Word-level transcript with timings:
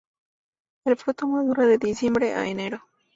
El 0.83 0.97
fruto 0.97 1.27
madura 1.27 1.67
de 1.67 1.77
diciembre 1.77 2.33
a 2.33 2.47
enero. 2.47 2.81